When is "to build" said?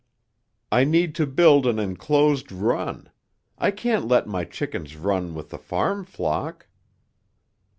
1.13-1.67